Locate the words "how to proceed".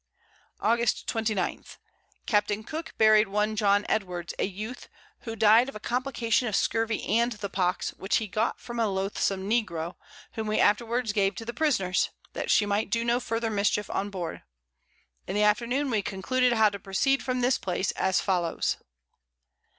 16.53-17.21